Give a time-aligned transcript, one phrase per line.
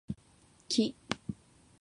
[0.69, 0.95] 木